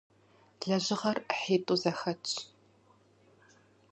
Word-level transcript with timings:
Лэжьыгъэр 0.67 1.17
ӏыхьитӏу 1.27 1.77
зэхэтщ. 1.81 2.33